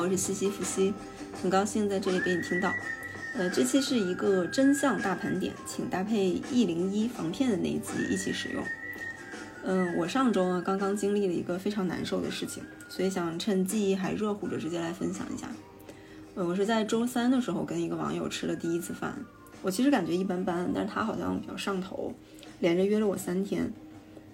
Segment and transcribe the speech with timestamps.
[0.00, 0.94] 我是西西弗西，
[1.42, 2.72] 很高兴在这里被你听到。
[3.34, 8.64] 呃，这期是一个真相大盘点，请搭配 E 零一防骗的那一集一起使用。
[9.62, 15.46] 嗯，我上周啊刚刚经历了一个非常难受的事情，所以想趁记忆还热乎着，直接来分享一下。
[16.34, 19.14] 嗯，我是在周三的时候跟一个网友吃了第一次饭，
[19.60, 22.14] 我其实感觉一般般，但是他好像比较上头，
[22.60, 23.70] 连着约了我三天。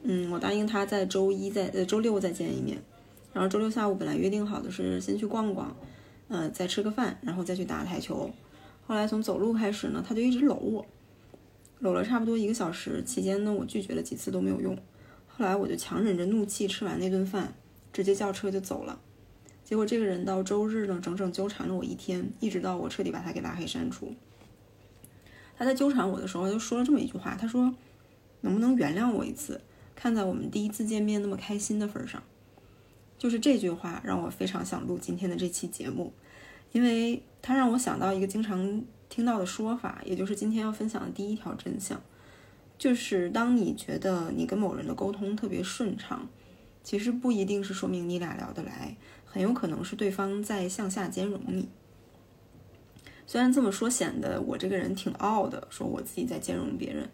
[0.05, 2.79] 嗯，我答应他在周一在呃周六再见一面。
[3.37, 5.77] 然后周六下午本来约定好的是先去逛逛，
[6.29, 8.31] 呃，再吃个饭，然后再去打台球。
[8.87, 10.87] 后来从走路开始呢，他就一直搂我，
[11.81, 13.05] 搂了差不多一个小时。
[13.05, 14.75] 期间呢，我拒绝了几次都没有用。
[15.27, 17.53] 后来我就强忍着怒气吃完那顿饭，
[17.93, 18.99] 直接叫车就走了。
[19.63, 24.15] 结果这个人到周日呢，整整纠缠了我一天，一直到我彻底把他给拉黑删除。
[25.59, 27.75] 他在纠缠我的时候就说了这么一句话，他说
[28.41, 29.61] ：“能不能原谅我一次？
[29.95, 32.23] 看在我们第一次见面那么开心的份上。”
[33.27, 36.13] 就是这句话让我非常想录今天的这期节目，
[36.71, 42.01] 因为它让我想到一个经常听到的说法，也就是今天要分享的第一条真相，
[42.79, 46.29] 就是当你觉得你跟某人的沟通特别顺畅，
[46.85, 51.69] 其实不一定是说明你俩聊得来，很有可能是对方在向下兼容你。
[53.27, 57.09] 虽然这么说显得我这个人挺傲的，说我自己在兼容别人，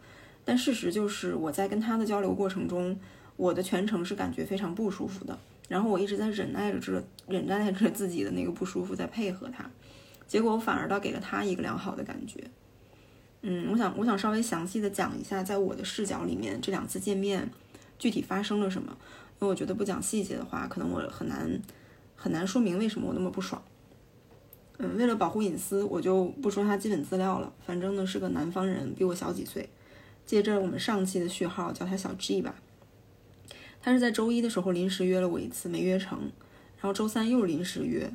[0.44, 3.00] 但事实就是我在跟他的交流过程中，
[3.38, 5.38] 我的全程是感觉非常不舒服的。
[5.72, 9.64] 然后我一直在忍耐着这忍耐着自己的那个不舒服，在配合他，
[10.26, 12.44] 结果我反而倒给了他一个良好的感觉。
[13.40, 17.50] 嗯，我想我想稍微详细的讲一下，在我的视角里面这两次见面
[17.98, 18.94] 具体发生了什么，
[19.40, 21.58] 因为我觉得不讲细节的话，可能我很难
[22.14, 23.62] 很难说明为什么我那么不爽。
[24.76, 29.70] 嗯，为了保护隐私，我就不说他基本资料了，反正呢是个南方人，比我小几岁。
[30.26, 32.56] 借着我们上期的序号，叫他小 G 吧。
[33.83, 36.20] 他是在周一的时候临时约了我一次，没约成，
[36.80, 38.08] 然后周三又临时约，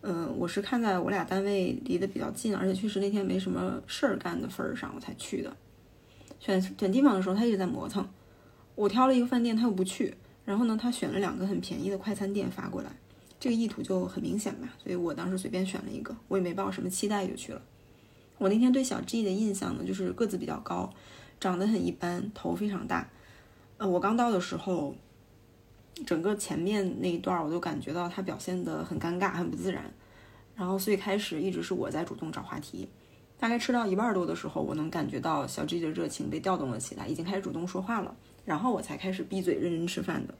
[0.00, 5.54] 嗯，我是看在我俩单位离得比较近，而且确实那天没什么事儿干的份儿上，我才去的。
[6.40, 8.08] 选选地方的时候，他一直在磨蹭，
[8.74, 10.14] 我挑了一个饭店，他又不去，
[10.46, 12.90] 然后呢，他选了两个很便宜的快餐店发过来，
[13.38, 17.60] 这个意图就很明显嘛，所以我当时随便选了一个，我也没抱什么期待就去了。
[18.38, 20.92] 我那天对小 G 的印象呢，就是个子比较高，
[21.38, 23.10] 长得很一般，头非常大。
[23.78, 24.94] 呃，我刚到的时候，
[26.06, 29.84] 整个前面那一段我都感觉到他表现得很尴尬、很不自然。
[30.54, 32.88] 然后，所以开始一直是我在主动找话题。
[33.38, 38.16] 大概吃到一半多的时候，我能感觉到小 G 的热情被调动了起来，已经开始主动说话了。
[38.46, 40.34] 然后我才开始闭嘴认真吃饭的。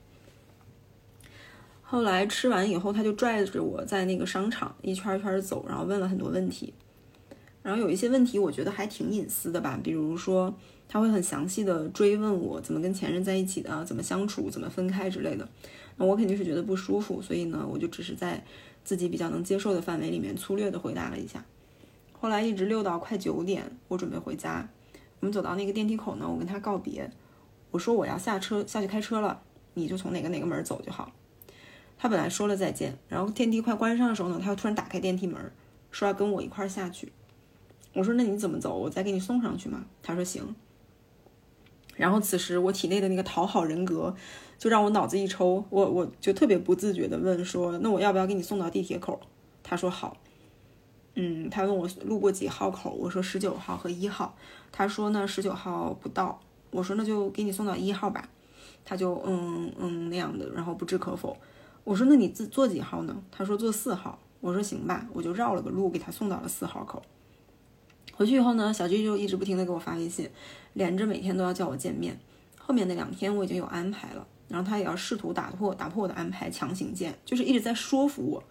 [1.83, 6.73] 后来吃完以后，他就拽着我在那个商场一圈一圈走，然后问了很多问题。
[7.61, 10.57] 然后有一些问题我觉得还挺隐私的吧，比如说。
[10.87, 15.47] 他会很详细的追问我怎么跟前任在一起的，怎么相处，怎么分开之类的。
[15.97, 18.43] 那我肯定是觉得不舒服，所以呢，我就只是在
[18.83, 21.43] 自己比较能接受的范围里面粗略的回答了一下。
[22.13, 24.69] 后来一直溜到快九点，我准备回家。
[25.19, 27.11] 我们走到那个电梯口呢，我跟他告别，
[27.71, 29.41] 我说我要下车下去开车了，
[29.73, 31.11] 你就从哪个哪个门走就好。
[31.97, 35.51] 他本来说了再见，然后电梯快关上的时候呢，他又突然打开电梯门，
[35.91, 37.11] 说要跟我一块下去。
[37.93, 38.77] 我说那你怎么走？
[38.77, 39.85] 我再给你送上去吗？
[40.03, 40.55] 他说行。
[41.97, 44.15] 然后此时我体内的那个讨好人格，
[44.57, 49.19] 就让我脑子一抽，我我就特别不自觉的问说，那我要不要给你送到地铁口？
[49.63, 50.15] 他说好。
[51.15, 54.35] 嗯，他问我路过几号口，我说十九号和一号。
[54.71, 58.29] 他说呢十九号不到，我说那就给你送到一号吧。
[58.85, 61.35] 他就嗯嗯那样的，然后不置可否。
[61.83, 63.17] 我说那你自坐几号呢？
[63.31, 64.19] 他说坐四号。
[64.39, 67.01] 我说行吧，我就绕了个路给他送到了四号口。
[68.17, 70.27] 回去以后呢，小 G 就一直不停的给我发微信，
[70.73, 72.17] 连着每天都要叫我见面。
[72.57, 78.43] 后面那两天我已经有安排了，然后他也要试图打破打破我的安排，强行见，就是一直在说服我，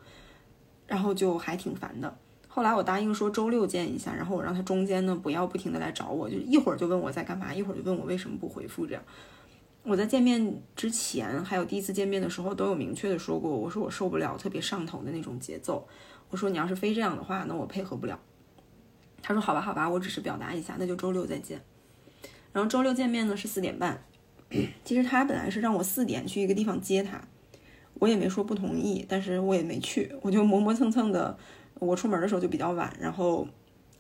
[0.87, 2.17] 然后就还挺烦的。
[2.47, 8.87] 后来我答应说周六见一下，然后我让他中间呢不要不停的来找我，就一会儿就问我在干嘛，一会儿就问我为什么不回复。
[8.87, 9.03] 这样
[9.83, 15.85] 我在见面之前还有第一次见面的时候都有明确的说过，我说我受不了特别上头的那种节奏，
[16.31, 18.17] 我说你要是非这样的话，那我配合不了。
[19.27, 21.61] 他说：“好吧，好吧，我只是表达一下，那就周六再见。
[22.53, 24.01] 然后周六见面呢是四点半。
[24.85, 27.21] 其实他本来是让我四点去一个地方接他，
[27.95, 31.37] 我也没说不同意，但是我也没去，我就磨磨蹭蹭的。
[31.81, 33.49] 我出门的时候就比较晚，然后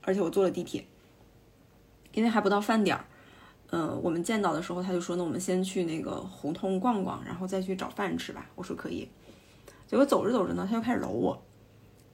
[0.00, 0.87] 而且我坐了地铁，
[2.12, 3.05] 因为还不到饭点儿。
[3.70, 8.49] 嗯，我们见到的时候他就说：那我们先去那个胡同逛逛，然后再去找饭吃吧。
[8.55, 9.08] 我说可以。
[9.88, 11.43] 结果走着走着呢，他就开始搂我。”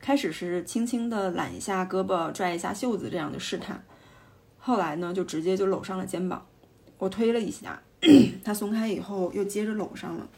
[0.02, 3.80] 开始是轻轻的揽一下胳膊，拽一下袖子这样的试探，
[4.58, 6.44] 后来呢，就直接就搂上了肩膀。
[6.98, 7.80] 我推了一下，
[8.42, 10.28] 他松开以后又接着搂上了，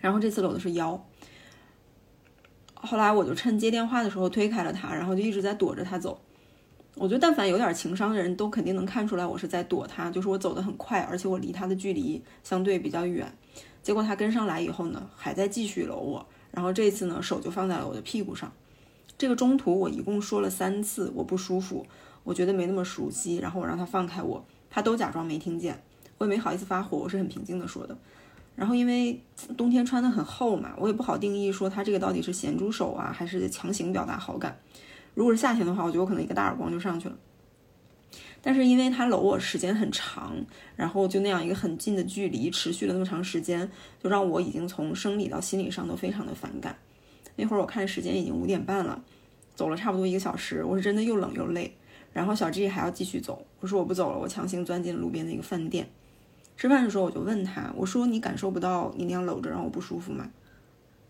[0.00, 0.98] 然后这次搂的是腰。
[2.74, 6.18] 后来我就趁接电话的时候推开了他，然后就一直在躲着他走。
[6.94, 13.30] 我觉得但凡有点情商的人都肯定能看出来我是在躲他，就是我走得很快，而且我离他的距离相对比较远。
[13.82, 16.26] 结果他跟上来以后呢，还在继续搂我，
[16.58, 18.50] 然后这次呢手就放在了我的屁股上。
[19.16, 21.86] 这个中途我一共说了三次我不舒服，
[22.24, 25.80] 我觉得没那么熟悉，然后我让他放开我，他都假装没听见，
[26.18, 27.96] 我也没好意思发火，我是很平静的说的。
[28.56, 29.22] 然后因为
[29.56, 34.58] 冬天穿的很厚嘛，我也不好定义说他这个到底是咸猪手啊，还是强行表达好感。
[35.14, 37.14] 如果是夏天的话，我觉得我可能一个大耳光就上去了。
[38.40, 40.36] 但是因为他搂我时间很长，
[40.76, 43.70] 然后就那样一个很近的距离持续了那么长时间，
[44.02, 46.76] 就让我已经从生理到心理上都非常的反感。
[47.36, 49.02] 那会儿我看时间已经五点半了，
[49.54, 51.74] 走了差不多一个小时，我是真的又冷又累。
[52.12, 55.88] 然后小 G 还要继续走，我说我不走了，我强行钻进了路边的一个饭店。
[56.56, 60.28] 吃饭的时候，我就问他，我说：“你感受不到你那样搂着让我不舒服吗？”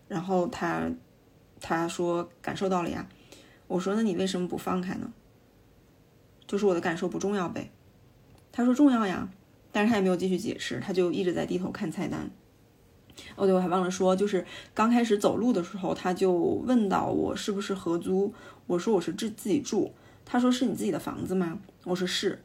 [0.07, 0.91] 然后他
[1.59, 3.07] 他说：“感受到了呀。”
[3.67, 5.11] 我说：“那你为什么不放开呢？”
[6.49, 7.69] 就是我的感受不重要呗。
[8.51, 9.29] 他说：“重要呀。”
[9.71, 12.31] 但是他也没有继续解释，他就一直在低头看菜单。
[13.35, 14.43] 哦，对，我还忘了说，就是
[14.73, 18.33] 刚开始走路的时候，他就问到我是不是合租，
[18.65, 19.93] 我说我是自自己住。
[20.25, 22.41] 他说：“是你自己的房子吗？”我说：“是。”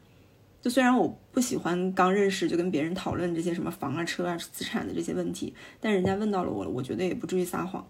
[0.61, 7.87] 就虽然我不喜欢刚认识就跟别人讨论这些什么房啊、车啊、资产的这些问题，但人家问到了我，我觉得也不至于撒谎。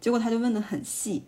[0.00, 1.22] 结果他就问的很细，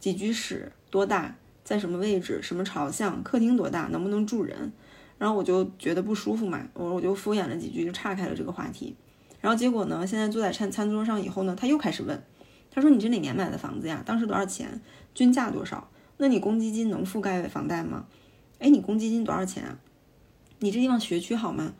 [0.00, 1.36] 几居室多大，
[1.66, 4.72] 在什么位置，什么朝向，客厅多大，能不能住人？
[5.18, 8.94] 然后我就觉得不舒服嘛，我我就敷衍了几句，就岔开了这个话题。
[9.40, 12.22] 然后结果呢，现在坐在餐餐桌上以后呢，他又开始问，
[12.70, 14.00] 他说你这哪年买的房子呀？
[14.06, 14.80] 当时多少钱？
[15.12, 15.90] 均价多少？
[16.18, 18.06] 那你公积金能覆盖房贷吗？
[18.60, 19.76] 哎，你公积金多少钱啊？
[20.60, 21.74] 你这地方学区好吗？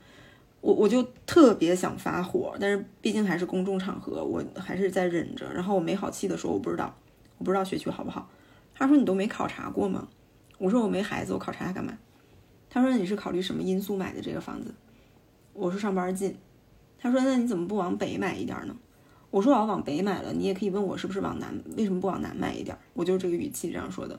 [0.63, 5.53] 我我就特别想发火，但是毕竟还是公众场合，我还是在忍着。
[5.53, 6.93] 然后我没好气的说我不知道，
[7.39, 8.29] 我不知道学区好不好。
[8.79, 10.07] 他说你都没考察过吗？
[10.59, 11.97] 我说我没孩子，我考察他干嘛？
[12.69, 14.75] 他说你是考虑什么因素买的这个房子？
[15.55, 16.37] 我说上班近。
[16.99, 18.77] 他说那你怎么不往北买一点呢？
[19.31, 22.77] 我说我要往北买了，你也可以问我是不是往南，为什么不往南买一点？
[22.93, 24.19] 我就是这个语气这样说的。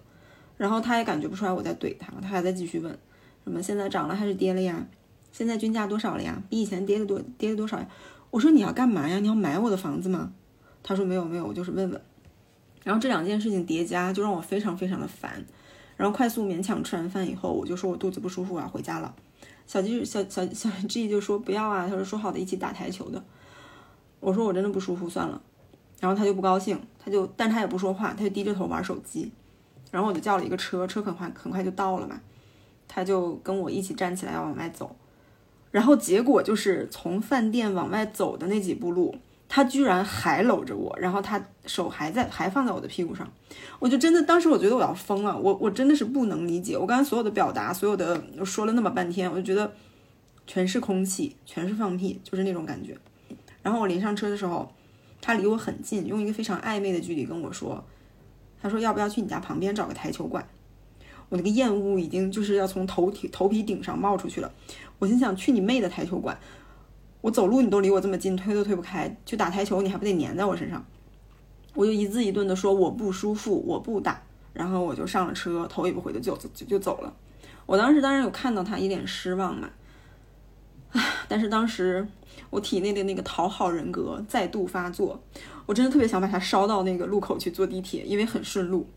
[0.57, 2.92] 然后他也感觉不出来我在怼他，他还在继续问。
[3.44, 3.62] 什么？
[3.62, 4.88] 现在涨了还是跌了呀？
[5.31, 6.42] 现在均价多少了呀？
[6.50, 7.88] 比以前跌了多跌了多少呀？
[8.31, 9.19] 我说你要干嘛呀？
[9.19, 10.33] 你要买我的房子吗？
[10.83, 12.01] 他说没有没有，我就是问问。
[12.88, 15.45] 然后这两件事情叠加，就让我非常非常的烦。
[15.98, 19.13] 然后快速勉强吃完饭以后，我就说我肚子不舒服我要，回家了。
[19.66, 23.22] 小 G 小小小 G 就说不要啊，他说说好的一起打台球的。
[24.22, 25.42] 我说我真的不舒服，算了。
[26.00, 29.30] 然后他就不高兴，他就但他也不说话，他就低着头玩手机。
[29.92, 32.18] 然后我就叫了一个车，车很快很快就到了嘛。
[32.88, 34.95] 他就跟我一起站起来要往外走，
[35.72, 39.13] 然后结果就是从饭店往外走的那几步路，
[39.49, 43.27] 他居然还搂着我，然后他手还在还放在我的屁股上，
[43.79, 49.71] 我就真的当时我觉得我要疯了，我我真的是不能理解，我刚才所有的表达，所有的说了那么半天，我就觉得
[50.45, 52.97] 全是空气，全是放屁，就是那种感觉。
[53.63, 54.69] 然后我临上车的时候，
[55.21, 57.83] 他离我很近，用一个非常暧昧的距离跟我说，
[58.61, 60.47] 他说要不要去你家旁边找个台球馆。
[61.29, 64.49] 我那个厌恶已经就是要从头体头皮顶上冒出去了，
[64.99, 66.38] 我心想去你妹的台球馆！
[67.21, 70.86] 我走路你都离我这么近，推都推不开，去打台球你还不得粘在我身上？
[71.74, 74.21] 我就一字一顿的说我不舒服，我不打，
[74.54, 77.14] 然后我就上了车，头也不回的就就就走了。
[77.66, 79.69] 我当时当然有看到他一脸失望嘛，
[80.92, 82.07] 唉，但是当时
[82.50, 85.21] 我体内的那个讨好人格再度发作，
[85.66, 88.88] 我真的特别想把他捎到那个路口去坐地铁，因为很顺路。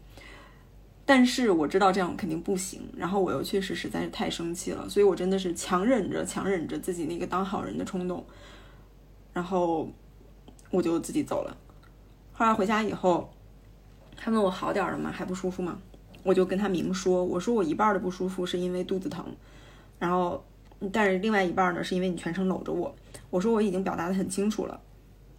[1.11, 8.25] 但是我知道这样肯定不行，然后我又确实实在是太生气了，所以我真的是强忍着、强忍着自己那个当好人的冲动，
[9.33, 9.91] 然后
[10.71, 11.57] 我就自己走了。
[12.33, 13.29] 后来回家以后，
[14.17, 15.11] 他问我好点了吗？
[15.11, 15.81] 还不舒服吗？
[16.23, 19.27] 我就跟他明说，我说我一半的不舒服是因为肚子疼，
[19.99, 20.45] 然后
[20.93, 22.95] 但是另外一半呢是因为你全程搂着我。
[23.31, 24.81] 我说我已经表达的很清楚了，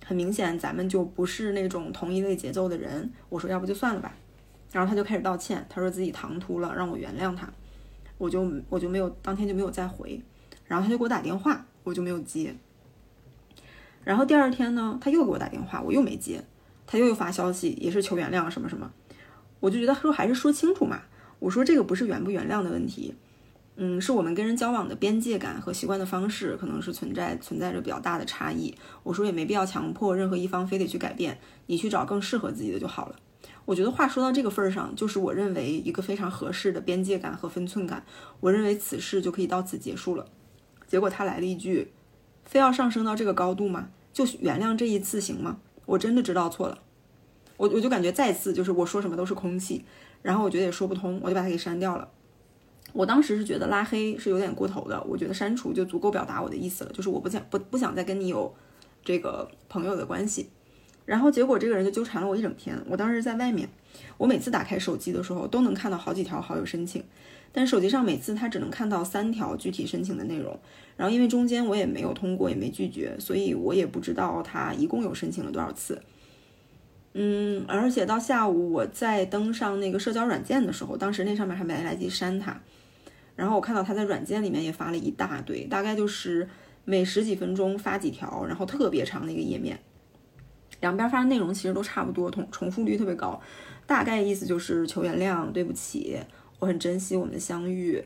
[0.06, 3.10] 很明显咱们就不是那种同一类节奏的人。
[3.30, 4.13] 我说要不就算了吧。
[4.72, 7.48] 然后他就开始道歉，他说自己唐突了，让我原谅他，
[8.18, 10.22] 我就我就没有当天就没有再回，
[10.66, 12.56] 然后他就给我打电话，我就没有接。
[14.04, 16.44] 然后第二天呢，他又给我打电话，我又没接，
[16.88, 18.92] 他又又发消息，也是求原谅什么什么，
[19.60, 21.01] 我就觉得说还是说清楚嘛，
[21.40, 23.13] 我说这个不是原不原谅的问题，
[23.75, 28.74] 嗯，是我们跟人交往的边界感和习惯的方式可能是存在存在着比较大的差异，
[29.04, 31.38] 我说也没必要强迫任何一方非得去改变，
[31.68, 33.16] 你去找更适合自己的就好了。
[33.65, 38.03] 我觉得话说到这个份儿上，就是我认为一个非常合适的边界感和分寸感。
[38.39, 40.25] 我认为此事就可以到此结束了。
[40.88, 41.91] 结果他来了一句
[42.44, 43.89] ：“非要上升到这个高度吗？
[44.12, 46.80] 就原谅这一次行吗？”我真的知道错了。
[47.58, 49.86] 我我就感觉再次就是我说什么都是空气，
[50.22, 52.10] 然后我觉得也说不通，我就把他给删掉了。
[52.94, 58.53] 我当时是觉得拉黑是有点过头的，我觉得删除就足够表达我的意思了，就是我不想不不想再跟你有
[59.03, 60.50] 这个朋友的关系。
[61.05, 62.77] 然后结果这个人就纠缠了我一整天。
[62.88, 63.67] 我当时在外面，
[64.17, 67.03] 我每次打开手机的时候都能看到好几条好友申请，
[67.51, 70.58] 但手机上每次他只能看到三条具体申请的内容。
[70.96, 76.01] 然后因为中间我也没有通过也没拒绝，所以我也不知道他一共有申请了多少次。
[77.13, 82.62] 嗯，而且到下午我在登上那个社交软件的时候，当时那上面还没来得及删他。
[83.36, 86.48] 然后我看到他在软件里面也发了一大堆，大概就是
[86.86, 89.79] 每十几分钟发几条，然后特别长的一个页面，
[90.82, 93.40] 两边发的内容其实都差不多，重重复率特别高，
[93.88, 96.18] 大概意思就是求原谅，对不起，
[96.60, 98.04] 我很珍惜我们的相遇，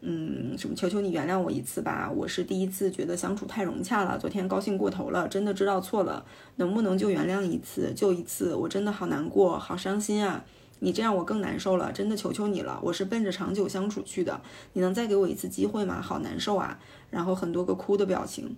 [0.00, 6.24] 嗯，什么求求你原谅我一次吧，我是第一次觉得相处太融洽了，昨天高兴过头了，真的知道错了，
[6.56, 10.44] 能不能就原谅一次，就一次，我真的好难过，好伤心啊。
[10.80, 14.40] 你这样我更难受了，真的求求你了，我是奔着长久相处去的，
[14.74, 16.00] 你能再给我一次机会吗？
[16.00, 16.78] 好难受啊！
[17.10, 18.56] 然后很多个哭的表情，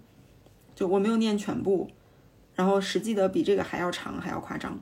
[0.74, 1.88] 就我没有念全部，
[2.60, 4.78] 然后实际的比这个还要长还要夸张，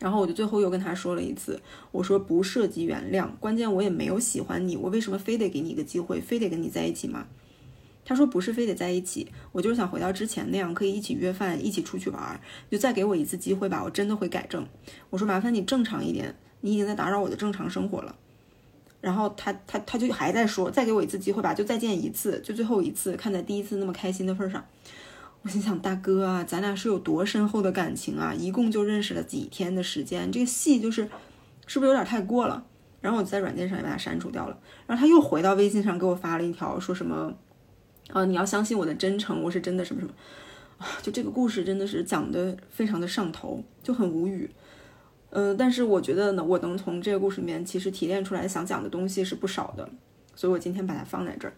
[0.00, 1.60] 然后我就最后又跟他说了一次，
[1.92, 7.26] 我说不涉及原谅，关键我也没有喜欢你，我为什么非得给你一个机会，非得跟你在一起吗？
[8.02, 14.66] 他说不是非得在一起，我就是想回到之前那样，可以一起约饭，一起出去玩，就再给我一次机会吧，我真的会改正。
[15.10, 16.34] 我说麻烦你正常一点。
[16.62, 18.16] 你已经在打扰我的正常生活了，
[19.02, 23.14] 然后他他他就还在说，再给我一次机会吧，就再见一次，就最后一次。
[23.16, 24.64] 看在第一次那么开心的份上，
[25.46, 28.34] 我心想，大哥啊，咱俩是有多深厚的感情啊？
[28.34, 31.08] 一共就认识了几天的时间，这个戏就是
[31.68, 32.66] 是不是有点太过了？
[33.00, 34.58] 然后我就在软件上也把它删除掉了。
[34.88, 37.32] 然后他又回到微信上给我发了一条，说什么
[38.08, 40.12] 啊，你要相信我的真诚，我是真的什么什么
[40.78, 40.88] 啊？
[41.00, 44.50] 就这个故事真的是讲的非常的上头，就很无语。
[45.30, 49.88] 嗯，但是我觉得呢，我能从这个故事里面其实提炼出来想讲的东西是不少的，
[50.34, 51.54] 所以我今天把它放在这儿。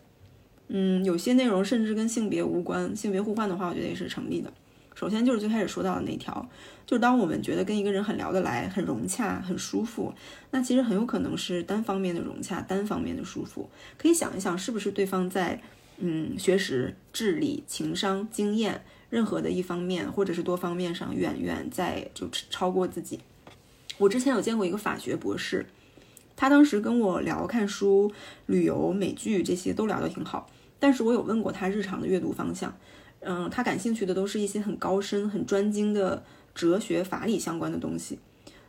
[0.69, 4.53] 嗯，有些内容甚至跟性别无关，性别互换的话，我觉得也是成立的。
[4.95, 6.49] 首先就是最开始说到的那条，
[6.85, 10.13] 就是当我们觉得跟一个人很聊得来、很融洽、很舒服，
[10.51, 13.71] 那其实很有可能是单方面的融洽、单方面的舒服。
[13.97, 15.63] 可以想一想，是不是对方在
[15.99, 23.21] 嗯学识、智力、情商、经验任何的一方面，或者是多方面上，远远在就超过自己。
[23.99, 25.67] 我之前有见过一个法学博士，
[26.35, 28.13] 他当时跟我聊看书、
[28.47, 32.73] 旅游、美剧这些都聊得挺好，但是我有问过他日常的阅读方向，
[33.21, 36.23] 嗯，他感兴趣的都是一些很高深、很专精的
[36.55, 38.19] 哲学、法理相关的东西，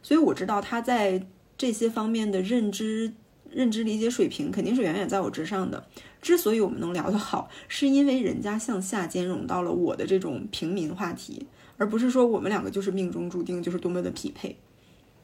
[0.01, 3.13] 所以我知道他在这些方面的认知、
[3.49, 5.87] 认知理解水平肯定是远远在我之上的。
[6.21, 11.47] 之所以我们能聊得好，是因为人家向下兼容到了我的这种平民话题，
[11.77, 14.57] 而不是说我们两个就是命中注定，就是多么的匹配。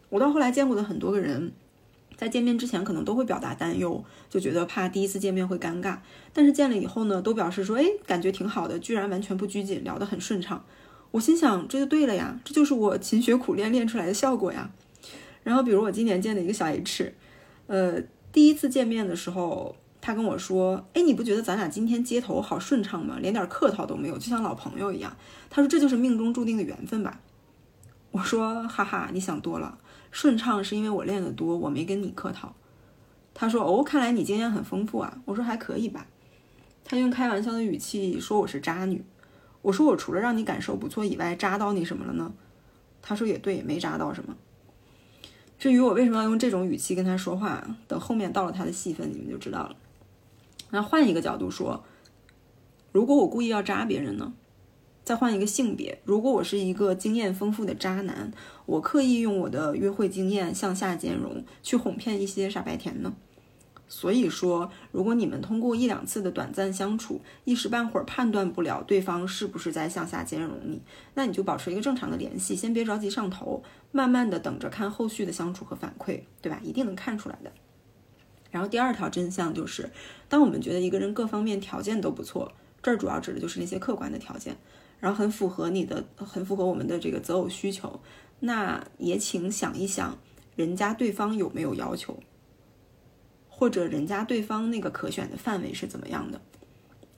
[0.09, 1.51] 我到后来见过的很多个人，
[2.17, 5.97] 在见面之前可能都会表达担忧，就觉得怕第一次见面会尴尬。
[6.31, 10.63] 但是见了以后呢，都表示说，哎，感觉挺好的，居然完全不拘谨，聊得很顺畅。
[11.11, 14.69] 我心想，这就对了呀，这就是我勤学苦练练出来的效果呀。
[15.43, 17.13] 然后，比如我今年见的一个小 H，
[17.67, 23.17] 呃，第一次见面的时候，他跟我说，哎，你不觉得咱俩今天接头好顺畅吗？
[23.21, 25.15] 连点客套都没有，就像老朋友一样。
[25.49, 27.19] 他说，这就是命中注定的缘分吧。
[28.11, 29.77] 我说，哈哈，你想多了。
[30.15, 32.55] 顺畅是因为我练得多，我没跟你客套。
[33.33, 36.07] 他说：“哦，看来你经验很丰富啊。”我说：“还可以吧。”
[36.85, 39.03] 他用开玩笑的语气说：“我是渣女。”
[39.61, 42.31] 我说：“我除了让你感受不错以外，渣到你什么了呢？”
[43.03, 44.37] 他说：“也对，没渣到什么。”
[45.59, 49.75] 至于我为什么要用这种语气跟他说话，等后面到了他的戏份，你们就知道了。
[50.69, 51.83] 那换一个角度说，
[52.93, 54.31] 如果我故意要渣别人呢？
[55.03, 58.31] 再换一个性别，如果我是一个经验丰富的渣男，
[58.65, 63.13] 我刻意用我的约会经验向下兼容，去哄骗一些傻白甜呢？
[63.87, 70.81] 所以说，如果你们通过一两次的短暂相处，一时半会儿判断不了对方是不是在向下兼容你，
[71.13, 76.59] 那你就保持一个正常的联系，先别着急上头，慢慢的等着看后续的相处和反馈，对吧？
[76.63, 77.51] 一定能看出来的。
[78.49, 79.91] 然后第二条真相就是，
[80.27, 84.57] 当我们觉得一个人各方面条件都不错，这儿主要指的就是那些客观的条件。
[84.99, 87.99] 然后很符合你的，很符合我们的这个择偶需求，
[88.45, 90.17] 那也请想一想，
[90.55, 92.19] 人家对方有没有要求，
[93.49, 96.39] 或者人家对方那个可选的范围是怎么样的？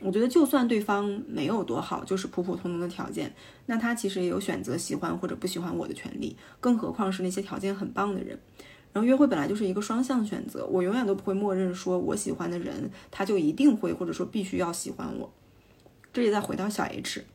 [0.02, 8.40] 我觉得就算对方没有多好，就是普普通通的条件，那他其实也有选择喜欢或者不喜欢我的权利，更何况是那些条件很棒的人。
[8.94, 15.34] 然后约会本来就是一个双向选择，我永远都不会默认说我喜欢的人他就一定会或者说必须要喜欢我。
[16.14, 17.26] 这里再回到小 H。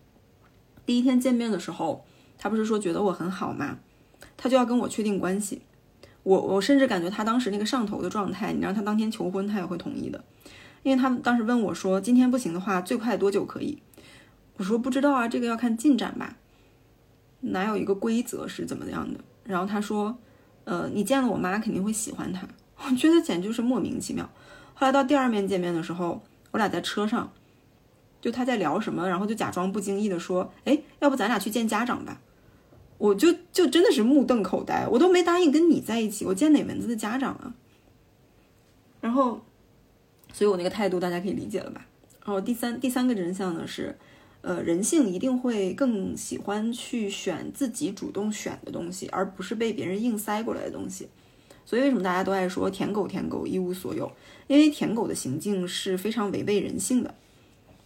[0.87, 2.05] 第一天见面的时候，
[2.43, 3.79] 他不是说觉得我很好吗？
[4.37, 5.63] 他就要跟我确定关系。
[6.25, 10.25] 我我甚至感觉他当时那个上头的状态，你让他当天求婚，他也会同意的。
[10.83, 13.81] 因为他当时问我说，今天不行的话，最快多久可以？
[14.57, 16.37] 我说不知道啊，这个要看进展吧。
[17.43, 19.21] 哪有一个规则是怎么样的？
[19.45, 20.19] 然后他说，
[20.65, 22.49] 呃，你见了我妈肯定会喜欢他。
[22.91, 24.29] 我觉得简直就是莫名其妙。
[24.75, 26.21] 后来到第二面见面的时候，
[26.51, 27.33] 我俩在车上，
[28.21, 32.21] 就他在聊什么，然后就假装不经意的说，哎，要不咱俩去见家长吧？
[33.03, 37.53] 我就就真的是目瞪口呆，我都没答应跟你在一起，我见哪门子的家长啊？
[39.01, 39.41] 然后，
[40.33, 41.85] 所以我那个态度大家可以理解了吧？
[42.25, 43.97] 然后第三第三个真相呢是。
[44.45, 51.07] 呃，人性一定会更喜欢去选自己主动选的东西，而不是被别人硬塞过来的东西。
[51.65, 54.11] 所以为什么大家都爱说舔狗舔狗一无所有？
[54.49, 57.15] 因为舔狗的行径是非常违背人性的。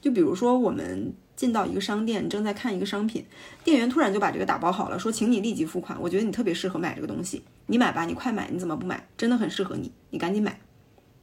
[0.07, 3.25] 就比如说，我们进到一个商店，正在看一个商品，
[3.65, 6.01] 店员突然就把这个打包好了，说请你立即付款。
[6.01, 9.09] 我觉得你特别适合买这个东西，你买吧，你快买，你怎么不买？
[9.17, 10.61] 真的很适合你，你赶紧买。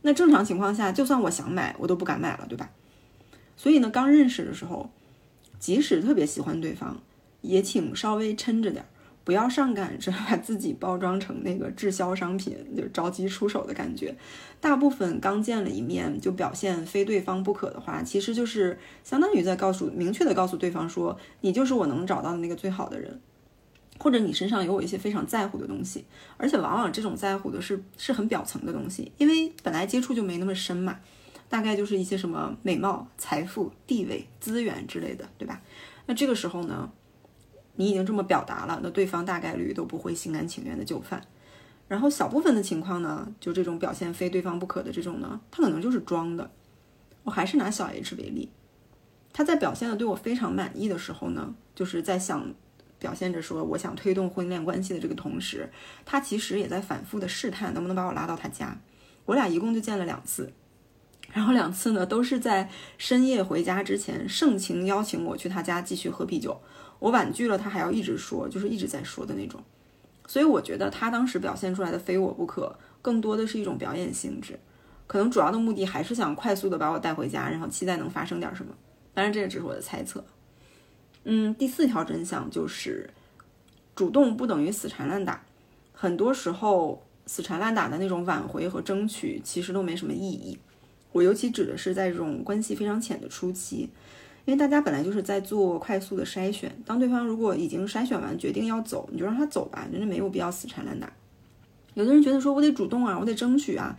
[0.02, 2.72] 那正常情况下，就算我想买，我都不敢买了，对吧？
[3.56, 4.92] 所以呢，刚认识的时候。
[5.60, 7.02] 即使特别喜欢对方，
[7.40, 8.88] 也请稍微撑着点儿，
[9.24, 14.16] 不要上赶着把自己包装成那个滞销商品，就着急出手的感觉。
[14.60, 23.20] 大部分刚见了一面就表现非对方不可的话，其实就是相当于在告诉明确的告诉对方说，你就是我能找到的那个最好的人，
[24.00, 26.06] 或者你身上有我一些非常在乎的东西。
[26.38, 31.00] 而且往往这种在乎的是是很表层的东西，因为本来接触就没那么深嘛。
[31.50, 35.62] 大概就是一些什么美貌、财富、地位、资源之类的，对吧？
[36.08, 36.92] 那这个时候呢，
[37.76, 41.22] 你已经这么表达了，那对方大概率都不会心甘情愿的就范。
[41.88, 46.50] 然后小部分的情况呢，就这种表现非对方不可的这种呢，他可能就是装的。
[47.24, 48.50] 我还是拿小 H 为例，
[49.32, 52.54] 他在表现的对我非常满意的时候呢，就是在想
[53.00, 55.70] 表现着说我想推动婚恋关系的这个同时，
[56.06, 58.80] 他其实也在反复的试探能不能把我拉到他家。
[59.26, 60.52] 我俩一共就见了两次。
[61.32, 66.62] 然后两次呢，都是在深夜回家之前盛情邀请我去他家继续喝啤酒。
[67.04, 69.62] 我婉拒了，他还要一直说，就是一直在说的那种。
[70.26, 74.58] 所以我觉得他当时表现出来的非我不可，更多的是一种表演性质，
[75.06, 78.74] 可能主要的目的还是想快速的把我带回家，然后期待能发生点什么。
[79.14, 80.24] 当然，这也只是我的猜测。
[81.26, 83.10] 嗯，第四条真相就是，
[83.94, 85.44] 主动不等于死缠烂打。
[85.92, 90.58] 很多时候，死缠烂打的那种挽回和争取，其实都没什么意义。
[91.12, 93.90] 我尤其指的是在这种关系非常浅的初期，
[94.46, 96.76] 因为大家本来就是在做快速的筛选。
[96.86, 101.12] 当对方如果已经筛选完决定要走，你就让他走吧，真的没有必要死缠烂打。
[101.94, 103.98] 有的人觉得说我得主动啊，我得争取啊，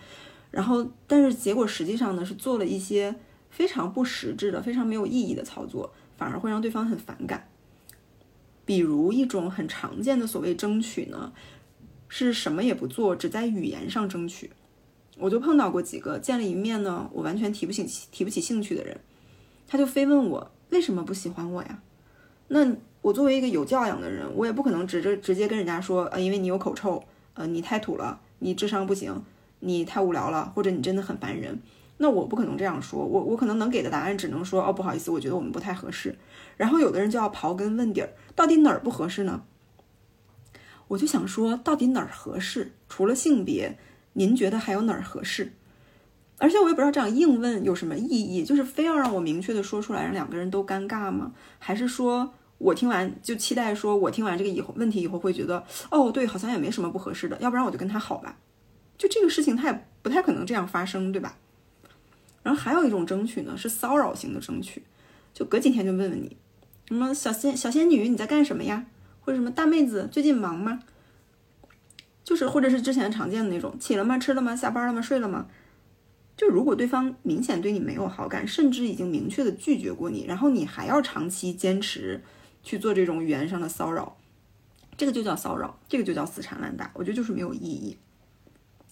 [0.50, 3.14] 然后但是结果实际上呢是做了一些
[3.50, 7.48] 非常不实质的、非常没有意义的操作，反而会让对方很反感。
[8.66, 11.32] 比如一种很常见的所谓争取呢，
[12.08, 14.50] 是什么也不做，只在语言上争取。
[15.16, 18.98] 我就碰到过几个见了一面呢，我完全提不起提不起兴趣的人，
[19.66, 21.80] 他就非问我为什么不喜欢我呀？
[22.48, 27.02] 那我作为一个有教养的人，我也不可能直着直接跟人家说，呃，因为你有口臭，
[27.34, 29.22] 呃，你太土了，你智商不行，
[29.60, 31.60] 你太无聊了，或者你真的很烦人。
[31.96, 36.16] 那我不可能这样说，我我可能能给的答案只能说，哦，不好意思，我觉得我们不太合适。
[36.56, 39.42] 然后有的人就要刨根问底儿，到底哪儿不合适呢？
[40.88, 42.72] 我就想说，到底哪儿合适？
[42.88, 43.78] 除了性别。
[44.16, 45.54] 您觉得还有哪儿合适？
[46.38, 51.32] 而且我也不知道这样硬问有什么意义，就是非要让我明确的说出来，让两个人都尴尬吗？
[51.58, 58.36] 还是说我听完就期待说，我听完这个以后问题以后会觉得，哦，对，好像也没什么不合适的，要不然我就跟他好吧？
[58.98, 61.36] 就这个事情，他也不太可能这样发生，对吧？
[62.42, 64.82] 然后还有一种争取呢，是骚扰型的争取，
[65.32, 66.36] 就隔几天就问问你，
[66.86, 68.86] 什么小仙小仙女你在干什么呀？
[69.20, 70.80] 或者什么大妹子最近忙吗？
[72.22, 74.18] 就是，或者是之前常见的那种，起了吗？
[74.18, 74.54] 吃了吗？
[74.54, 75.00] 下班了吗？
[75.00, 75.46] 睡了吗？
[76.36, 82.22] 就如果对方明显对你没有好感，甚至已经明确的拒绝过你，然后你还要长期坚持
[82.62, 84.16] 去做这种语言上的骚扰，
[84.96, 86.90] 这个就叫骚扰，这个就叫死缠烂打。
[86.94, 87.96] 我觉得就是没有意义。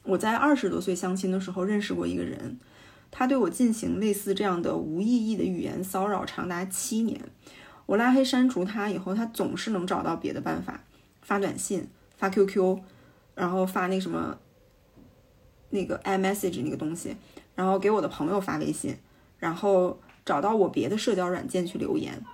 [0.05, 2.59] 我在二十多岁相亲的时候认识过一个人，
[3.11, 7.21] 他对我进行类似这样的无意义的语言骚扰长达七年。
[7.87, 10.85] 我拉黑删除他以后，他总是能找到别的办法，
[11.21, 12.79] 发短信，发 QQ。
[13.35, 14.39] 然后发那什么，
[15.73, 17.17] 那个 iMessage 那个东西，
[17.55, 18.97] 然后给我的朋友发微信，
[19.39, 22.25] 然后找到我别的社交软件去留言。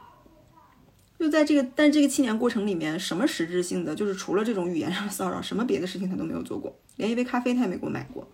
[1.18, 8.29] 就在这个，但这个七年过程里面，什么实质性的，就是除了这种语言上的骚扰，什么别的事情他都没有做过，连一杯咖啡他也没给我买过。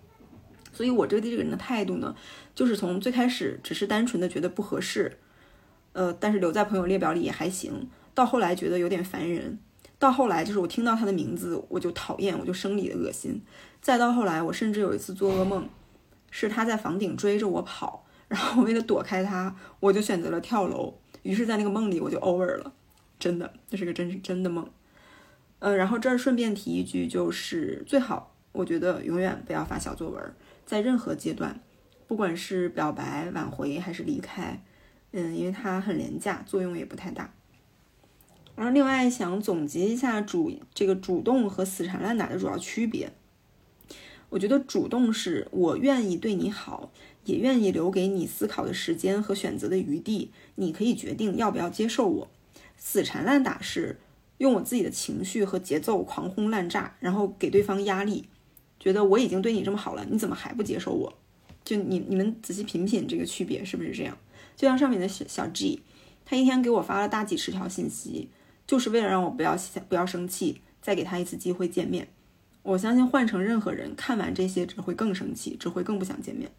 [0.71, 2.15] 所以，我这对这个人的态度呢，
[2.55, 5.17] 就是从最开始只是单纯的觉得不合适，
[5.93, 9.59] 呃，但是留在朋友列表里也还行，到后来觉得有点烦人。
[9.99, 13.41] 到后来就是我听到他的名字我就讨厌，我就生理的恶心。
[13.81, 15.69] 再到后来，我甚至有一次做噩梦，
[16.31, 20.95] 是他在房顶追着我跑，然后我为了躲开他，我就选择了跳楼。
[21.23, 22.73] 于是，在那个梦里我就 over 了，
[23.19, 24.69] 真的，这是个真真的梦。
[25.61, 30.35] 呃，然后这儿顺便提一句，就是最好，我觉得永远不要发小作文，
[30.67, 31.59] 在任何阶段，
[32.07, 34.63] 不管是表白、挽回还是离开，
[35.13, 37.33] 嗯，因为它很廉价，作用也不太大。
[38.57, 43.13] 然后，另外想总结一下主这个主动和死缠烂打的主要区别。
[44.31, 46.91] 我觉得主动是我愿意对你好，
[47.25, 52.29] 也愿意留给你思考的时间和选择的余地，你可以决定要不要接受我。
[52.77, 53.99] 死缠烂打是。
[54.39, 58.25] 用我自己的情绪和节奏狂轰滥炸，然后给对方压力，
[58.81, 61.15] 觉得我已经对你这么好了，你怎么还不接受我？
[61.65, 64.19] 就你你们仔细品品这个区别是不是这样？
[64.57, 65.83] 就像上面的小小 G，
[66.25, 68.29] 他一天给我发了大几十条信息，
[68.67, 69.57] 就是为了让我不要
[69.89, 72.09] 不要生气，再给他一次机会见面。
[72.63, 76.51] 我相信换成任何人看完这些只会更生气，只会更不想见面。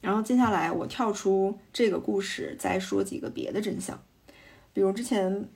[0.00, 4.02] 然后接下来我跳出这个故事，再说几个别的真相，
[4.72, 5.48] 比如之前。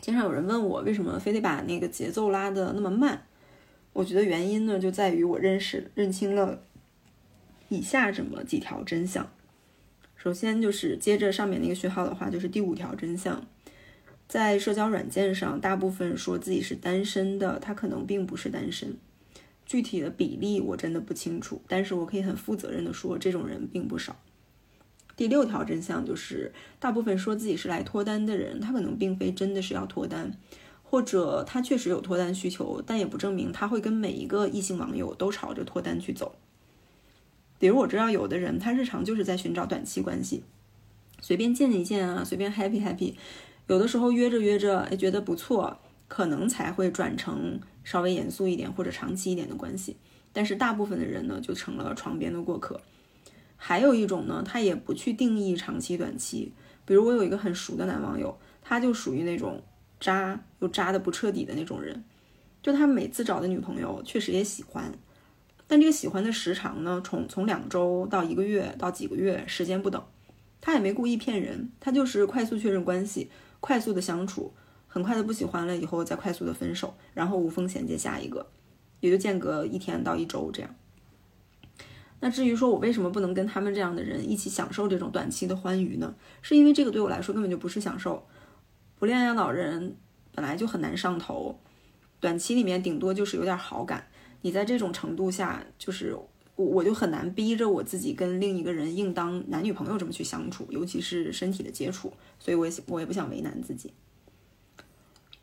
[0.00, 3.26] 经常有人问我为什么非得把那个节奏拉的那么慢，
[3.92, 6.62] 我觉得原因呢就在于我认识认清了
[7.68, 9.30] 以下这么几条真相。
[10.16, 13.46] 首先就是接着上面那个序号的话，就是第五条真相，
[14.30, 18.96] 在社交软件上，大部分说自己是单身的，他可能并不是单身，
[19.66, 24.14] 具体的比例我真的不清楚，但是我可以很负责任的说，这种人并不少。
[25.16, 30.38] 第六条真相就是，大部分说自己是来脱单的人，他可能并非真的是要脱单，
[30.84, 36.36] 或者他确实有脱单需求，但也不证明他会跟每一个异性网友都朝着脱单去走。
[37.58, 40.44] 比如我知道有的人，他日常就是在寻找短期关系，
[41.20, 43.14] 随便见一见啊，随便 happy happy，
[43.70, 45.78] 有的时候约着约着，哎，觉得不错，
[46.08, 49.96] 可能才会转成稍微严肃一点或者长期一点的关系。
[50.32, 52.80] 但是大部分的人呢，就成了床边的过客。
[53.56, 56.52] 还有一种呢，他也不去定义长期短期。
[56.84, 59.62] 比如我有一个很熟的男网友，他就属于那种
[60.00, 62.02] 渣又渣的不彻底的那种人。
[62.60, 64.90] 就他每次找的女朋友确实也喜欢，
[65.68, 70.02] 但这个喜欢的时长呢，从从两周到一个月到几个月，时间不等。
[70.60, 74.52] 他也没故意骗人，他就是快速确认关系，快速的相处，
[74.88, 78.50] 很快的不喜欢了以后再快速的分手，然后无缝衔接下一个，
[79.00, 80.74] 也就间隔一天到一周这样。
[82.20, 86.14] 那至于说我为什么不能跟他们这样的人一起享受这种短期的欢愉呢？
[86.42, 88.26] 是因为这个对我来说根本就不是享受。
[88.98, 89.96] 不恋爱脑人
[90.34, 91.58] 本来就很难上头，
[92.20, 94.06] 短期里面顶多就是有点好感。
[94.42, 96.14] 你在这种程度下，就是
[96.60, 102.12] 我我就很难逼着我自己跟另一个人硬当男女朋友这么去相处，尤其是身体的接触。
[102.38, 103.92] 所以我也我也不想为难自己。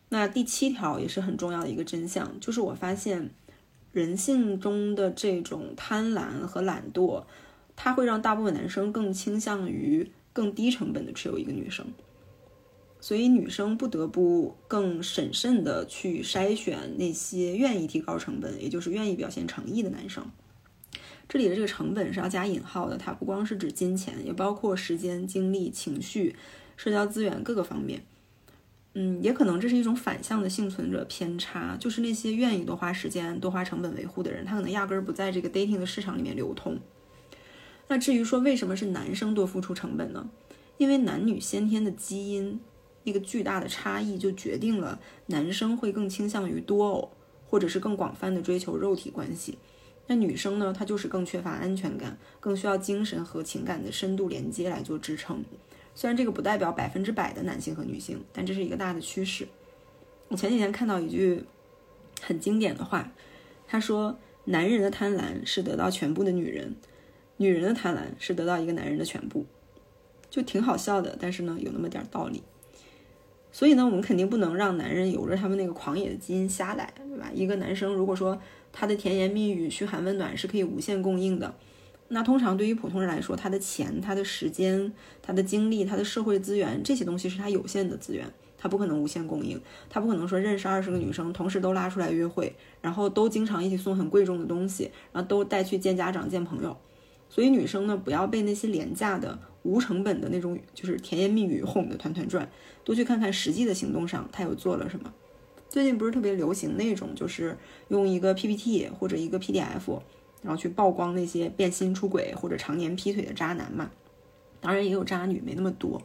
[0.09, 3.29] 那第七条也是很重要的一个真相，就是我发现。
[3.93, 7.23] 人性中的这种贪婪和懒惰，
[7.75, 11.87] 它会让大部分男生更倾向于更低成本的持有一个女生，
[12.99, 20.23] 所以女生不得不更审慎的去筛选那些愿意提高成本，也就是愿意表现诚意的男生。
[21.29, 26.35] 这里的这个成本是要加引号的，它不光是指金钱，也包括时间、精力、情绪、
[26.75, 28.03] 社交资源各个方面。
[28.93, 36.79] 嗯，也可能这是一种反向的幸存者偏差，就是那些愿意多花时间、多花成本维护的人，他可能压根儿不在这个 dating 的市场里面流通。
[37.89, 40.29] 那至于说为什么是男生多付出成本呢？
[40.77, 42.59] 因为男女先天的基因
[43.03, 47.11] 那个巨大的差异，就决定了男生会更倾向于多偶，
[47.45, 49.57] 或者是更广泛的追求肉体关系。
[50.07, 55.43] 那女生呢，她就是更缺乏安全感，更需要精神和情感的深度连接来做支撑。
[55.93, 59.47] 虽然这个不代表百分之百的男性和女性，但这是一个大的趋势。
[60.29, 61.43] 我前几天看到一句
[62.21, 63.11] 很经典的话，
[63.67, 66.75] 他说：“男人的贪婪是得到全部的女人，
[67.37, 69.45] 女人的贪婪是得到一个男人的全部。”
[70.29, 72.43] 就挺好笑的，但是呢，有那么点道理。
[73.51, 77.31] 所以呢，我们肯定不能让男人有着他们那个狂野的基因瞎来，对吧？
[77.33, 78.39] 一个男生如果说
[78.79, 81.55] 他的甜言蜜语、嘘寒问暖是可以无限供应的。
[82.09, 89.59] 那通常对于普通人来说，他的钱、他的时间、他的精力、他的社会资源这些东西是他有限的资源，他不可能无限供应，
[89.89, 96.77] 他不可能说认识二十个女生同时都拉出来约会，然后都经常一起送很贵重的东西，然后都带去见家长、见朋友。
[97.29, 102.47] 所以女生呢，不要被那些廉价的、无成本的那种就是甜言蜜语哄得团团转，
[102.83, 105.11] 多去看看实际的行动上他有做了什么。
[105.77, 107.55] 最近不是特别流行那种，就是
[107.89, 109.99] 用一个 PPT 或者一个 PDF。
[110.41, 113.91] 然后去曝光那些变心出轨或者常年劈腿的渣男嘛，
[114.59, 116.01] 当然也有渣女，没那么多。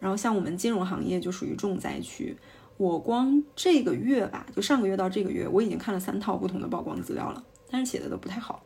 [0.00, 2.36] 然后像我们金融行业就属于重灾区，
[2.76, 8.62] 我光这个月吧，就上个月到这个月，我已经看了三套不同的曝光资料了，但是写的都不太好。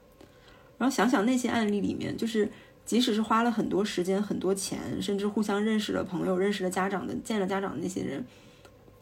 [0.79, 2.51] 然后想想那些案例里面，就是
[2.85, 8.25] 即使是花了很多时间、很多钱，甚至互相认识了朋友、认识了家长的、见了家长的那些人，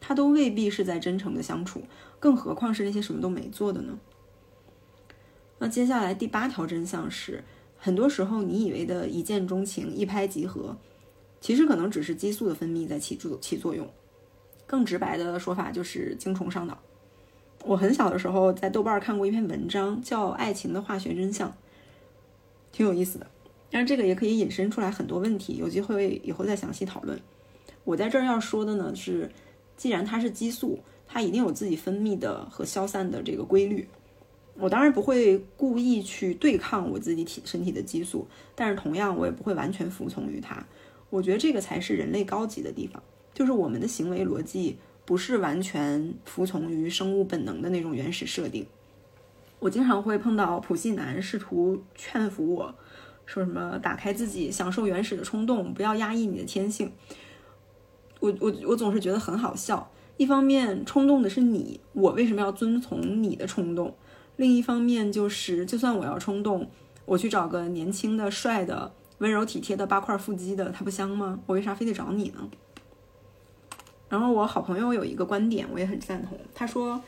[0.01, 1.83] 他都未必是在真诚的相处，
[2.19, 3.99] 更何况是那些什么都没做的呢？
[5.59, 7.43] 那接下来第八条真相是，
[7.77, 10.77] 很多时候你以为的一见钟情、一拍即合，
[11.41, 13.89] 其实可能只是激素的分泌在起作起作用。
[14.67, 16.79] 更直白的说法就是精虫上脑。
[17.65, 21.51] 我很小的时候在豆瓣看过一篇文章，叫《爱情的化学真相》，
[22.71, 23.27] 挺有意思的。
[23.71, 27.21] 但是这个也可以引申出来很多问题，有机会以后再详细讨论。
[27.85, 29.31] 我在这儿要说的呢是，
[29.79, 33.89] 既然它是激素，它一定有自己分泌的和消散的这个规律。
[34.57, 40.67] 我当然不会故意去对抗我自己体身体的激素，但是同样我也不会完全服从于它。
[41.09, 43.03] 我觉得这个才是人类高级的地方。
[43.33, 48.67] 就是我们的行为逻辑不是完全服从于生物本能的那种原始设定。
[49.61, 52.75] 我经常会碰到普信男试图劝服我，
[53.27, 56.91] 说什么打开自己，享受原始的冲动，不要压抑你的天性。
[58.21, 59.91] 我我我总是觉得很好笑。
[60.17, 63.95] 一方面冲动的是你，我为什么要遵从你的冲动？
[64.37, 66.69] 另一方面就是，就算我要冲动，
[67.05, 71.39] 我去找个年轻的、帅的、温柔体贴的、八块腹肌的，他不香吗？
[71.47, 72.49] 我为啥非得找你呢？
[74.09, 76.39] 然后我好朋友有一个观点，我也很赞同。
[76.55, 77.01] 他说，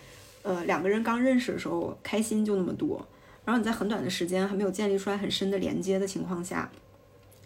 [0.42, 3.04] 呃，两个人刚认识的时候开心就那么多，
[3.44, 6.70] 然后你在很短的时间还没有建立出来很深的连接的情况下，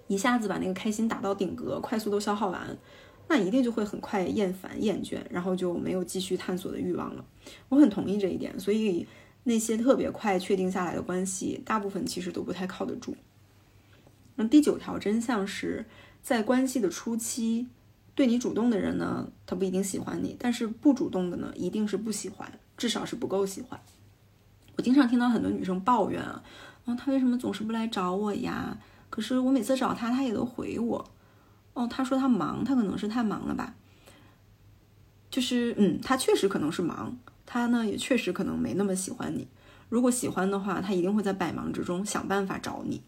[0.08, 2.76] 一下子把那个开心打到顶格，快速都消耗完，
[3.28, 7.24] 那一定就会很快厌烦厌倦，然后就没有继续探索的欲望了。
[7.68, 9.06] 我很同意这一点，所以
[9.44, 13.16] 那些特别快确定下来的关系，大部分其实都不太靠得住。
[14.36, 15.84] 那第九条真相是
[16.22, 17.66] 在关系的初期。
[18.16, 23.80] 对你主动的人呢，他不一定喜欢你；但是不主动的呢，一定是不喜欢，至少是不够喜欢。
[24.76, 26.40] 我经常听到很多女生抱怨啊，
[26.84, 28.78] 啊，他为什么总是不来找我呀？
[29.10, 31.04] 可是我每次找他，他也都回我。
[31.74, 33.74] 哦，他说他忙，他可能是太忙了吧？
[35.30, 39.46] 就是，嗯，他确实可能是忙，他呢也确实可能没那么喜欢你。
[39.88, 43.02] 如果喜欢的话，他一定会在百忙之中想办法找你。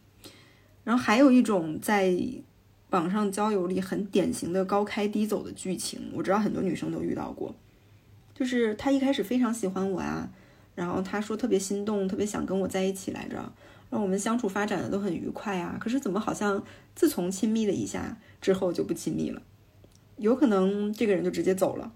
[0.85, 2.17] 然后还有一种在。
[2.91, 7.53] 网上交友里很典型的高开低走的剧情，我知道很多女生都遇到过。
[8.33, 10.31] 就是他一开始非常喜欢我啊，
[10.77, 13.53] 然后他说特别心动，特别想跟我在一起来着，
[13.91, 15.77] 让我们相处发展的都很愉快啊。
[15.81, 16.63] 可是怎么好像
[16.95, 19.43] 自从亲密了一下之后就不亲密了？
[20.17, 21.93] 有可能这个人就直接走了。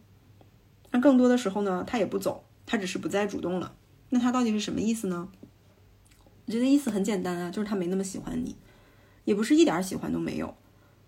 [0.90, 3.74] 那更多的时候呢，他也不走，他只是不再主动了。
[4.10, 5.28] 那他到底是什么意思呢？
[6.46, 8.56] 我觉得意思很简单啊，就是他没那么喜欢你，
[9.24, 10.54] 也不是一点喜欢都没有。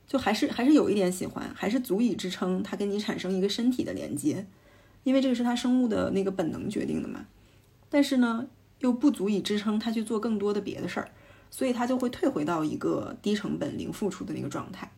[0.07, 4.47] 就还是还是有一点喜欢，还是足以支撑他跟你产生一个身体的连接，
[5.05, 7.27] 因为这个是他生物的那个本能决定的嘛。
[7.88, 8.47] 但是呢，
[8.83, 11.09] 又不足以支撑他去做更多的别的事儿，
[11.51, 14.92] 所以他就会退回到一个低成本零付出的那个状态。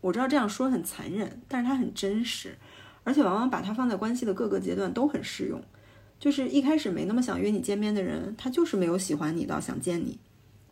[0.00, 2.56] 我知道这样说很残忍，但是它很真实，
[3.04, 5.60] 而且往往把它放在关系的各个阶段都很适用。
[6.18, 10.18] 就是一开始没那么想约你见面的人，他就是没有喜欢你到想见你。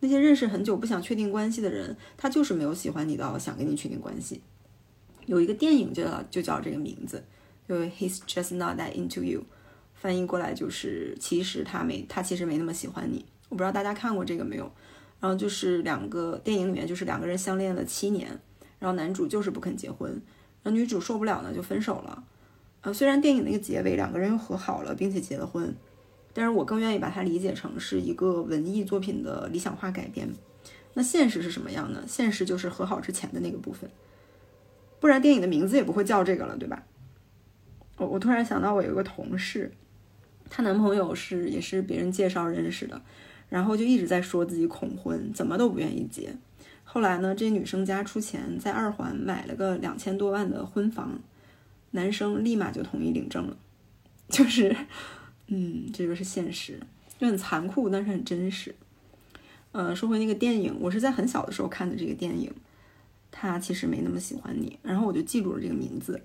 [0.01, 4.40] 那些认识很久不想确定关系的人，他就是没有喜欢你到想跟你确定关系。
[5.27, 7.25] 有一个电影就叫就叫这个名字，
[7.69, 9.45] 就 He's just not that into you，
[10.05, 13.25] 翻译过来就是其实他没他其实没那么喜欢你。
[13.49, 14.71] 我不知道大家看过这个没有？
[15.19, 18.29] 然后就是两个电影里面就是两个人相恋了七年，
[18.79, 20.11] 然后男主就是不肯结婚，
[20.62, 22.23] 然后女主受不了呢就分手了。
[22.83, 25.75] 呃，虽然电影那个结尾两个人又和好了，并且结了婚。
[26.35, 30.29] 但是我更愿意把它理解成是一个文艺作品的理想化改编。
[30.93, 32.05] 那现实是什么样呢？
[32.07, 33.88] 现实就是和好之前的那个部分，
[35.01, 36.85] 不然电影的名字也不会叫这个了，对吧？
[37.97, 39.73] 我我突然想到，我有一个同事，
[40.48, 43.00] 她男朋友是也是别人介绍认识的，
[43.48, 46.35] 然后就一直在说自己恐婚，怎么都不愿意结。
[46.85, 51.18] 后来呢，这女生家出钱在二环买了个两千多万的婚房，
[51.90, 53.57] 男生立马就同意领证了，
[54.28, 54.76] 就是。
[55.48, 56.80] 嗯，这个是现实，
[57.18, 58.74] 就很残酷，但是很真实。
[59.72, 62.50] 呃，说回那个电影，我是在很小的时候看的这个电影，
[63.30, 66.22] 他其实没那么喜欢你，然后我就记住了这个名字，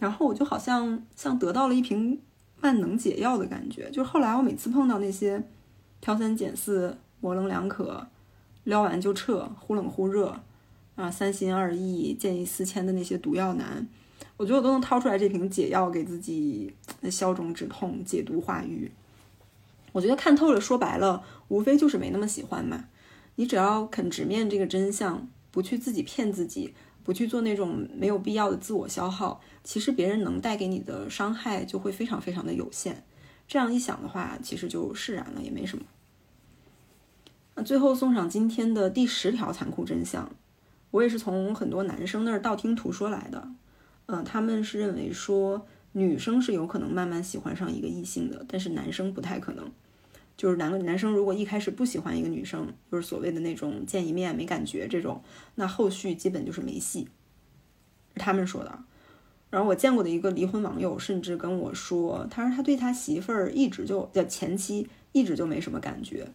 [0.00, 2.20] 然后我就好像像得到了一瓶
[2.62, 5.42] 万能解药的感觉，就是后来我每次碰到那些
[6.00, 8.06] 挑三拣四、模棱两可、
[8.64, 10.40] 撩完就撤、忽冷忽热
[10.94, 13.86] 啊、三心二意、见异思迁的那些毒药男。
[14.36, 16.74] 我觉得我都能掏出来这瓶解药给自己
[17.10, 18.90] 消肿止痛、解毒化瘀。
[19.92, 22.84] 我觉得看透了，说白了，无非就是没那么喜欢嘛。
[23.36, 26.74] 你只要肯直面这个真相，不去自己骗自己，
[27.06, 33.04] 不去做那种没有必要的自我消耗，其实别人能带给你的伤害就会非常非常的有限。
[33.46, 35.84] 这样一想的话，其实就释然了，也没什么。
[37.54, 40.28] 那最后送上今天的第十条残酷真相，
[40.90, 43.50] 我也是从很多男生那儿道听途说来的。
[44.06, 49.70] 嗯，他们是认为说女生是有可能慢慢喜欢上一个异性的，但是男生不太可能。
[50.36, 55.22] 就是男男生如果一开始不喜欢一个女生，就是所谓的那种见一面没感觉这种，
[55.54, 57.08] 那后续基本就是没戏。
[58.14, 58.78] 他们说的。
[59.48, 66.28] 然后我见过的一个离婚网友甚至跟我说，他说他对他媳妇儿一直就叫前妻一直就没什么感觉，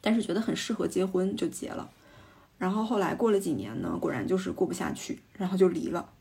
[0.00, 1.90] 但是觉得很适合结婚就结了。
[2.58, 6.12] 然后后来过了几年呢，果然就是过不下去，然后就离了。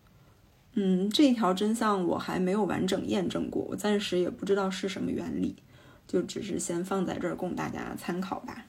[0.73, 5.55] 嗯，这一条真相我还没有完整验证过，我暂时也不知道是什么原理。
[6.07, 8.65] 就只是先放在这儿供大家参考吧。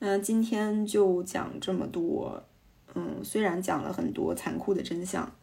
[0.00, 2.42] 那今天就讲这么多。
[2.94, 5.34] 嗯，虽然讲了很多残酷的真相，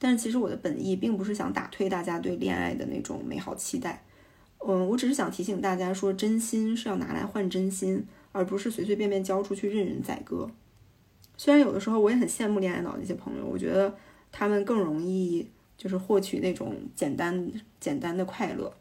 [0.00, 4.02] 但是其实我的本意并不是想打退大家对恋爱的那种美好期待。
[4.66, 10.50] 嗯，我只是想提醒大家说，真心是要拿来换真心，而不是随随便便交出去任人宰割。
[11.36, 13.94] 虽然有的时候我也很羡慕恋爱脑那些朋友，我觉得
[14.32, 18.72] 他们更容易就是获取那种简单简单的快乐。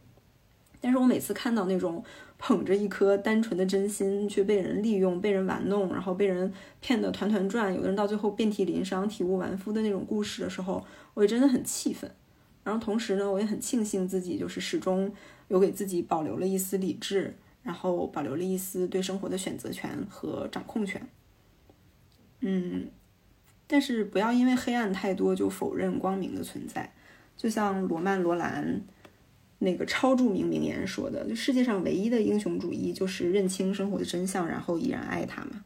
[0.80, 2.04] 但是我每次看到那种
[2.38, 10.86] 捧着一颗单纯的真心却被人利用、被人玩弄，然后被人骗得团团转，有的人到最后遍体鳞伤、体无完肤的那种故事的时候，
[11.16, 12.10] 我也真的很气愤。
[12.64, 15.12] 然后同时呢，我也很庆幸自己就是始终
[15.48, 21.02] 有给自己保留了一丝理智，然后保留了一丝对生活的选择权和掌控权。
[22.42, 22.88] 嗯，
[23.66, 26.94] 但是不要因为黑暗太多就否认光明的存在，
[27.36, 28.84] 就像罗曼·罗兰。
[29.60, 35.64] 那个超著名名言说的，就世界上唯一的英雄主义就是认清生活的真相，然后依然爱他嘛。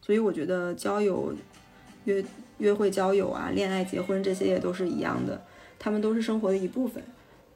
[0.00, 1.34] 所以我觉得交友、
[2.04, 2.24] 约
[2.58, 5.42] 约会、交友啊、恋爱、结婚这些也都是一样的，
[5.76, 7.02] 他们都是生活的一部分。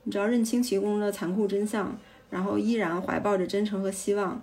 [0.03, 1.97] 你只要认清其中的残酷真相，
[2.31, 4.43] 然后依然怀抱着真诚和希望，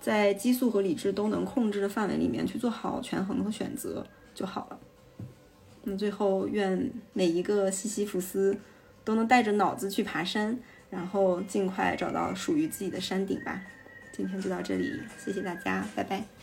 [0.00, 4.78] 在激素和理智都能控制的范围里面去做好权衡和选择就好了。
[5.84, 8.56] 那最后，愿每一个西西弗斯。
[9.04, 10.58] 都能带着脑子去爬山，
[10.90, 13.62] 然后尽快找到属于自己的山顶吧。
[14.12, 16.41] 今天就到这里，谢谢大家，拜拜。